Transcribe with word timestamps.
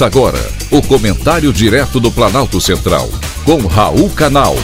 Agora 0.00 0.40
o 0.72 0.82
comentário 0.82 1.52
direto 1.52 2.00
do 2.00 2.10
Planalto 2.10 2.60
Central, 2.60 3.08
com 3.44 3.58
Raul 3.64 4.10
Canal. 4.10 4.56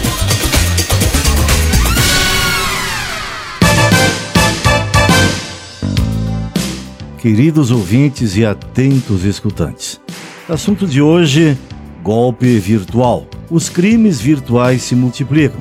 Queridos 7.16 7.70
ouvintes 7.70 8.36
e 8.36 8.44
atentos 8.44 9.24
escutantes. 9.24 10.00
Assunto 10.48 10.84
de 10.84 11.00
hoje: 11.00 11.56
golpe 12.02 12.58
virtual. 12.58 13.24
Os 13.48 13.68
crimes 13.68 14.20
virtuais 14.20 14.82
se 14.82 14.96
multiplicam. 14.96 15.60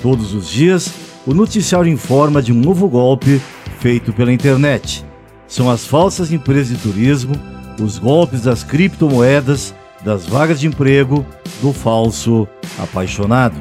Todos 0.00 0.32
os 0.32 0.48
dias, 0.48 0.92
o 1.26 1.34
noticiário 1.34 1.90
informa 1.90 2.40
de 2.40 2.52
um 2.52 2.56
novo 2.56 2.88
golpe 2.88 3.42
feito 3.80 4.12
pela 4.12 4.32
internet. 4.32 5.04
São 5.48 5.68
as 5.68 5.84
falsas 5.84 6.30
empresas 6.30 6.68
de 6.68 6.76
turismo 6.76 7.34
os 7.80 7.98
golpes 7.98 8.42
das 8.42 8.62
criptomoedas, 8.64 9.74
das 10.04 10.26
vagas 10.26 10.60
de 10.60 10.66
emprego, 10.66 11.24
do 11.60 11.72
falso 11.72 12.46
apaixonado. 12.78 13.56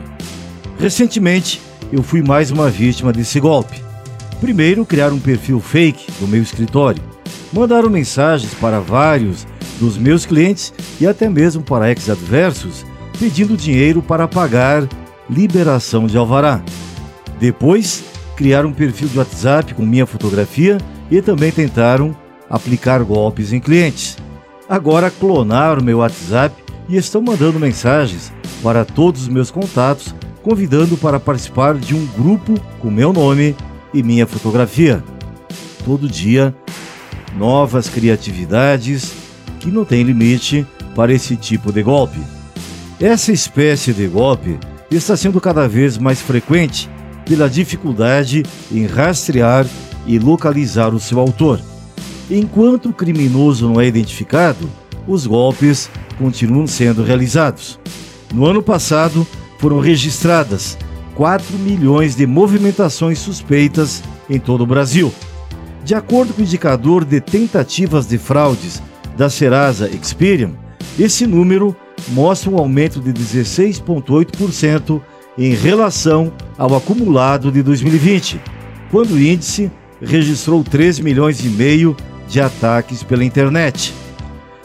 Recentemente, 0.80 1.62
eu 1.92 2.02
fui 2.02 2.22
mais 2.22 2.52
uma 2.52 2.70
vítima 2.70 3.14
desse 3.14 3.40
golpe. 3.40 3.82
Primeiro, 4.40 4.86
criaram 4.86 5.18
um 5.18 5.20
perfil 5.20 5.60
fake 5.60 6.12
do 6.20 6.28
meu 6.28 6.42
escritório. 6.42 7.02
Mandaram 7.54 7.90
mensagens 7.90 8.54
para 8.56 8.80
vários 8.80 9.46
dos 9.80 9.98
meus 9.98 10.26
clientes 10.26 10.74
e 11.00 11.06
até 11.06 11.30
mesmo 11.30 11.62
para 11.62 11.90
ex-adversos, 11.90 12.86
pedindo 13.20 13.58
dinheiro 13.58 14.02
para 14.02 14.28
pagar 14.28 14.88
liberação 15.30 16.08
de 16.08 16.18
alvará. 16.18 16.62
Depois, 17.40 18.04
criaram 18.36 18.70
um 18.70 18.74
perfil 18.74 19.08
de 19.08 19.18
WhatsApp 19.18 19.74
com 19.74 19.86
minha 19.86 20.06
fotografia 20.06 20.78
e 21.10 21.22
também 21.22 21.52
tentaram 21.52 22.16
aplicar 22.52 23.02
golpes 23.04 23.54
em 23.54 23.60
clientes. 23.60 24.18
Agora 24.70 25.10
clonaram 25.10 25.82
meu 25.82 26.00
WhatsApp 26.00 26.54
e 26.88 26.98
estão 26.98 27.22
mandando 27.22 27.60
mensagens 27.60 28.32
para 28.62 28.84
todos 28.84 29.24
os 29.24 29.28
meus 29.30 29.50
contatos, 29.50 30.14
convidando 30.44 30.98
para 30.98 31.20
participar 31.20 31.76
de 31.76 31.96
um 31.96 32.06
grupo 32.08 32.60
com 32.80 32.92
meu 32.92 33.14
nome 33.14 33.56
e 33.94 34.04
minha 34.04 34.28
fotografia. 34.28 35.04
Todo 35.86 36.10
dia, 36.10 36.54
novas 37.38 37.90
criatividades 37.90 39.14
que 39.60 39.72
não 39.72 39.86
tem 39.86 40.04
limite 40.04 40.68
para 40.96 41.14
esse 41.14 41.36
tipo 41.38 41.72
de 41.72 41.82
golpe. 41.82 42.20
Essa 43.00 43.32
espécie 43.32 43.94
de 43.94 44.08
golpe 44.08 44.60
está 44.92 45.16
sendo 45.16 45.40
cada 45.40 45.68
vez 45.68 45.98
mais 45.98 46.22
frequente 46.22 46.90
pela 47.26 47.50
dificuldade 47.50 48.44
em 48.72 48.86
rastrear 48.86 49.66
e 50.06 50.20
localizar 50.20 50.94
o 50.94 51.00
seu 51.00 51.20
autor. 51.20 51.60
Enquanto 52.34 52.88
o 52.88 52.94
criminoso 52.94 53.68
não 53.68 53.82
é 53.82 53.86
identificado, 53.86 54.70
os 55.06 55.28
golpes 55.28 55.90
continuam 56.18 56.66
sendo 56.66 57.04
realizados. 57.04 57.78
No 58.34 58.46
ano 58.46 58.64
passado, 58.64 59.28
foram 59.60 59.82
registradas 59.82 60.78
4 61.16 61.58
milhões 61.60 62.16
de 62.16 62.26
movimentações 62.26 63.20
suspeitas 63.20 64.02
em 64.30 64.40
todo 64.40 64.62
o 64.62 64.66
Brasil. 64.66 65.14
De 65.84 65.94
acordo 65.94 66.34
com 66.34 66.40
o 66.40 66.46
indicador 66.46 67.04
de 67.04 67.20
tentativas 67.20 68.08
de 68.08 68.18
fraudes 68.18 68.82
da 69.18 69.30
Serasa 69.30 69.90
Experian, 69.90 70.52
esse 70.98 71.28
número 71.28 71.76
mostra 72.08 72.50
um 72.50 72.58
aumento 72.58 73.02
de 73.02 73.12
16,8% 73.12 75.02
em 75.38 75.54
relação 75.54 76.32
ao 76.58 76.74
acumulado 76.78 77.52
de 77.52 77.62
2020, 77.62 78.40
quando 78.90 79.16
o 79.16 79.20
índice 79.20 79.70
registrou 80.02 80.64
3 80.64 81.00
milhões 81.02 81.44
e 81.44 81.50
meio 81.50 81.94
de 82.32 82.40
ataques 82.40 83.04
pela 83.04 83.26
internet. 83.26 83.94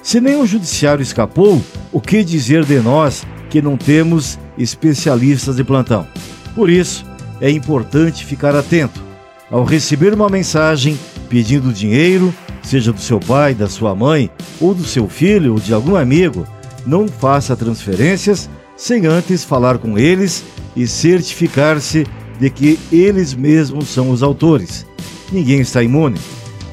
Se 0.01 0.21
nem 0.21 0.37
o 0.37 0.47
judiciário 0.47 1.03
escapou, 1.03 1.61
o 1.93 2.01
que 2.01 2.23
dizer 2.23 2.65
de 2.65 2.79
nós 2.79 3.27
que 3.51 3.61
não 3.61 3.77
temos 3.77 4.39
especialistas 4.57 5.57
de 5.57 5.65
plantão? 5.65 6.07
Por 6.55 6.71
isso, 6.71 7.05
é 7.41 7.51
importante 7.51 8.25
ficar 8.25 8.55
atento. 8.55 9.03
Ao 9.51 9.65
receber 9.65 10.15
uma 10.15 10.29
mensagem 10.29 10.97
pedindo 11.29 11.73
dinheiro, 11.73 12.33
seja 12.63 12.93
do 12.93 13.01
seu 13.01 13.19
pai, 13.19 13.53
da 13.53 13.69
sua 13.69 13.97
mãe, 13.97 14.31
ou 14.61 14.73
do 14.73 14.85
seu 14.85 15.09
filho 15.09 15.55
ou 15.55 15.59
de 15.59 15.75
algum 15.75 15.97
amigo, 15.97 16.47
não 16.87 17.09
faça 17.09 17.57
transferências 17.57 18.49
sem 18.77 19.07
antes 19.07 19.43
falar 19.43 19.79
com 19.79 19.99
eles 19.99 20.45
e 20.77 20.87
certificar-se 20.87 22.07
de 22.39 22.49
que 22.49 22.79
eles 22.93 23.35
mesmos 23.35 23.89
são 23.89 24.11
os 24.11 24.23
autores. 24.23 24.87
Ninguém 25.33 25.61
está 25.61 25.83
imune. 25.83 26.21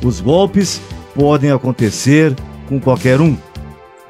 Os 0.03 0.19
golpes 0.19 0.81
podem 1.16 1.51
acontecer 1.51 2.35
com 2.68 2.79
qualquer 2.79 3.22
um. 3.22 3.38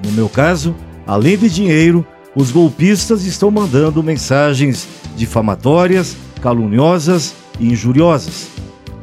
No 0.04 0.12
meu 0.12 0.30
caso, 0.30 0.76
além 1.06 1.38
de 1.38 1.50
dinheiro, 1.50 2.06
os 2.36 2.52
golpistas 2.52 3.26
estão 3.26 3.52
mandando 3.52 4.02
mensagens 4.02 4.88
difamatórias, 5.16 6.16
caluniosas 6.42 7.34
e 7.60 7.72
injuriosas. 7.72 8.48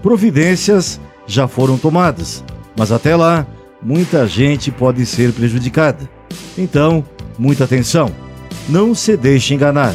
Providências 0.03 1.01
já 1.27 1.47
foram 1.47 1.79
tomadas, 1.79 2.43
mas 2.77 2.91
até 2.91 3.15
lá, 3.15 3.47
muita 3.83 4.27
gente 4.27 4.71
pode 4.71 5.07
ser 5.07 5.33
prejudicada. 5.33 6.09
Então, 6.59 7.05
muita 7.39 7.65
atenção. 7.65 8.11
Não 8.69 8.95
se 8.95 9.17
deixe 9.17 9.55
enganar. 9.55 9.95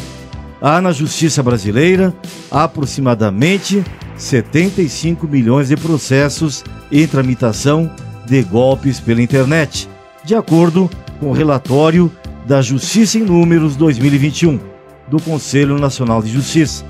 Há 0.62 0.82
na 0.82 0.92
justiça 0.92 1.44
brasileira 1.44 2.14
aproximadamente 2.50 3.84
75 4.18 5.28
milhões 5.28 5.70
de 5.70 5.78
processos 5.78 6.64
em 6.92 7.06
tramitação 7.08 7.92
de 8.26 8.42
golpes 8.44 9.00
pela 9.00 9.22
internet, 9.22 9.90
de 10.24 10.36
acordo 10.36 10.90
com 11.20 11.28
o 11.28 11.34
relatório 11.34 12.12
da 12.48 12.62
Justiça 12.62 13.18
em 13.18 13.24
Números 13.24 13.76
2021 13.76 14.60
do 15.08 15.22
Conselho 15.22 15.78
Nacional 15.78 16.22
de 16.22 16.32
Justiça. 16.32 16.86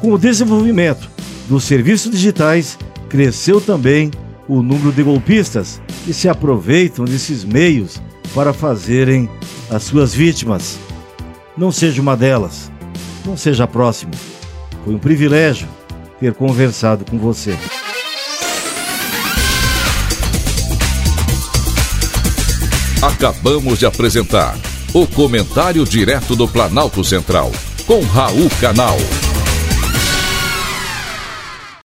Com 0.00 0.12
o 0.12 0.18
desenvolvimento 0.18 1.08
dos 1.48 1.64
serviços 1.64 2.10
digitais, 2.10 2.78
cresceu 3.08 3.60
também 3.60 4.10
o 4.48 4.62
número 4.62 4.92
de 4.92 5.02
golpistas 5.02 5.80
que 6.04 6.12
se 6.12 6.28
aproveitam 6.28 7.04
desses 7.04 7.44
meios 7.44 8.00
para 8.34 8.52
fazerem 8.52 9.28
as 9.70 9.82
suas 9.84 10.14
vítimas. 10.14 10.78
Não 11.56 11.70
seja 11.70 12.00
uma 12.00 12.16
delas, 12.16 12.70
não 13.24 13.36
seja 13.36 13.66
próximo. 13.66 14.12
Foi 14.84 14.94
um 14.94 14.98
privilégio 14.98 15.68
ter 16.22 16.34
conversado 16.34 17.04
com 17.04 17.18
você. 17.18 17.58
Acabamos 23.02 23.80
de 23.80 23.86
apresentar 23.86 24.56
o 24.94 25.04
Comentário 25.04 25.84
Direto 25.84 26.36
do 26.36 26.46
Planalto 26.46 27.02
Central, 27.02 27.50
com 27.88 28.02
Raul 28.02 28.48
Canal. 28.60 28.96